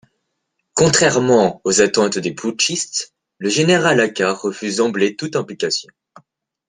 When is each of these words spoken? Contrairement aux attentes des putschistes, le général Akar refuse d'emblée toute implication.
Contrairement 0.73 1.61
aux 1.63 1.79
attentes 1.79 2.17
des 2.17 2.33
putschistes, 2.33 3.13
le 3.37 3.49
général 3.49 3.99
Akar 4.01 4.41
refuse 4.41 4.77
d'emblée 4.77 5.15
toute 5.15 5.35
implication. 5.35 5.89